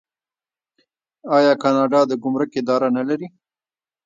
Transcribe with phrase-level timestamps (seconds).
[1.37, 3.27] آیا کاناډا د ګمرک اداره نلري؟